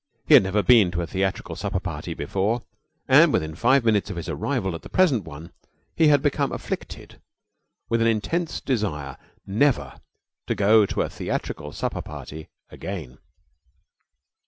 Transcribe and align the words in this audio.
He 0.25 0.33
had 0.33 0.41
never 0.41 0.63
been 0.63 0.89
to 0.89 1.03
a 1.03 1.05
theatrical 1.05 1.55
supper 1.55 1.79
party 1.79 2.15
before, 2.15 2.63
and 3.07 3.31
within 3.31 3.53
five 3.53 3.85
minutes 3.85 4.09
of 4.09 4.15
his 4.15 4.27
arrival 4.27 4.73
at 4.73 4.81
the 4.81 4.89
present 4.89 5.25
one 5.25 5.51
he 5.95 6.07
had 6.07 6.23
become 6.23 6.51
afflicted 6.51 7.21
with 7.87 8.01
an 8.01 8.07
intense 8.07 8.59
desire 8.61 9.15
never 9.45 10.01
to 10.47 10.55
go 10.55 10.87
to 10.87 11.03
a 11.03 11.09
theatrical 11.11 11.71
supper 11.71 12.01
party 12.01 12.49
again. 12.71 13.19